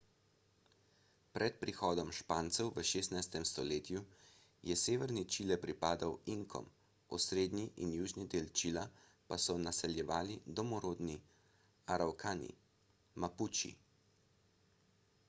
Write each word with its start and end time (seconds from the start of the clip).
pred 1.37 1.53
prihodom 1.63 2.07
špancev 2.19 2.67
v 2.75 2.79
16. 2.93 3.37
stoletju 3.53 3.99
je 4.69 4.75
severni 4.85 5.23
čile 5.35 5.55
pripadal 5.65 6.13
inkom 6.35 6.65
osrednji 7.17 7.65
in 7.87 7.93
južni 7.97 8.25
del 8.35 8.47
čila 8.61 8.85
pa 9.27 9.39
so 9.45 9.57
naseljevali 9.67 10.37
domorodni 10.61 11.19
aravkani 11.97 12.49
mapuči 13.25 13.71